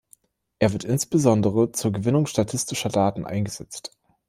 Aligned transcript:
Er 0.57 0.73
wird 0.73 0.83
insbesondere 0.83 1.71
zur 1.73 1.91
Gewinnung 1.91 2.25
statistischer 2.25 2.89
Daten 2.89 3.23
eingesetzt. 3.23 3.95